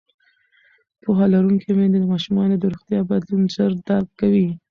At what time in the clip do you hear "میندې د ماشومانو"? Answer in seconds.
1.77-2.55